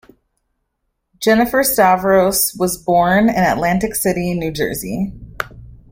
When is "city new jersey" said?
3.93-5.13